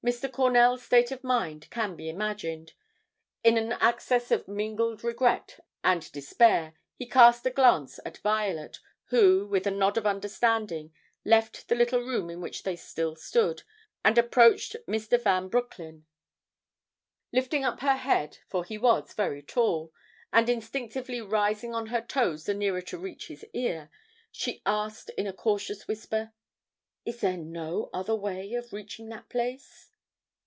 [0.00, 0.30] Mr.
[0.32, 2.72] Cornell's state of mind can be imagined.
[3.44, 9.44] In an access of mingled regret and despair, he cast a glance at Violet, who,
[9.48, 10.94] with a nod of understanding,
[11.24, 13.64] left the little room in which they still stood,
[14.04, 15.20] and approached Mr.
[15.20, 16.06] Van Broecklyn.
[17.32, 19.92] Lifting up her head, for he was very tall,
[20.32, 23.90] and instinctively rising on her toes the nearer to reach his ear,
[24.30, 26.32] she asked in a cautious whisper:
[27.04, 29.86] "Is there no other way of reaching that place?"